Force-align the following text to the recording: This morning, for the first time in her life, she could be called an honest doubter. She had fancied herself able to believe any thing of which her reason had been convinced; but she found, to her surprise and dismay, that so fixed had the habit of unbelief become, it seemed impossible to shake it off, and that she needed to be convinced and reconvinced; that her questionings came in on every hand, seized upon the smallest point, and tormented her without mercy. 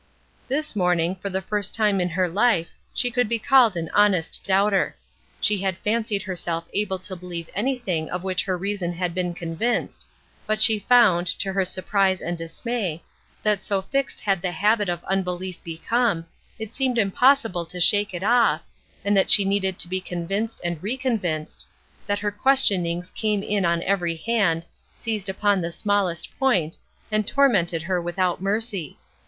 This 0.47 0.75
morning, 0.75 1.15
for 1.17 1.29
the 1.29 1.43
first 1.43 1.75
time 1.75 2.01
in 2.01 2.09
her 2.09 2.27
life, 2.27 2.69
she 2.91 3.11
could 3.11 3.29
be 3.29 3.37
called 3.37 3.77
an 3.77 3.87
honest 3.93 4.43
doubter. 4.43 4.95
She 5.39 5.59
had 5.59 5.77
fancied 5.77 6.23
herself 6.23 6.67
able 6.73 6.97
to 6.97 7.15
believe 7.15 7.51
any 7.53 7.77
thing 7.77 8.09
of 8.09 8.23
which 8.23 8.45
her 8.45 8.57
reason 8.57 8.93
had 8.93 9.13
been 9.13 9.35
convinced; 9.35 10.07
but 10.47 10.59
she 10.59 10.79
found, 10.79 11.27
to 11.37 11.53
her 11.53 11.63
surprise 11.63 12.19
and 12.19 12.35
dismay, 12.35 13.03
that 13.43 13.61
so 13.61 13.83
fixed 13.83 14.21
had 14.21 14.41
the 14.41 14.49
habit 14.53 14.89
of 14.89 15.03
unbelief 15.03 15.63
become, 15.63 16.25
it 16.57 16.73
seemed 16.73 16.97
impossible 16.97 17.67
to 17.67 17.79
shake 17.79 18.11
it 18.11 18.23
off, 18.23 18.63
and 19.05 19.15
that 19.15 19.29
she 19.29 19.45
needed 19.45 19.77
to 19.77 19.87
be 19.87 20.01
convinced 20.01 20.59
and 20.63 20.81
reconvinced; 20.81 21.67
that 22.07 22.17
her 22.17 22.31
questionings 22.31 23.11
came 23.11 23.43
in 23.43 23.65
on 23.65 23.83
every 23.83 24.15
hand, 24.15 24.65
seized 24.95 25.29
upon 25.29 25.61
the 25.61 25.71
smallest 25.71 26.35
point, 26.39 26.75
and 27.11 27.27
tormented 27.27 27.83
her 27.83 28.01
without 28.01 28.41
mercy. 28.41 28.97